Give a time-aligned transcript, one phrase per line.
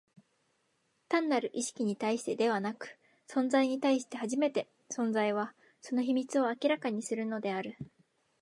[1.09, 2.97] 単なる意識に対してでなく、
[3.29, 7.77] 存在に対して初めて、存在は、その秘密を明らかにするのである。